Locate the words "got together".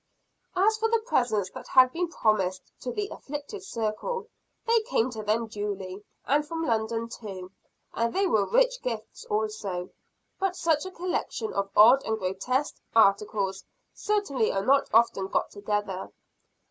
15.27-16.09